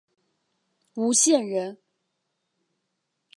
[0.95, 1.77] 吴县人。